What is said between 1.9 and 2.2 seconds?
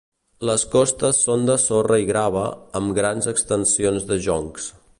i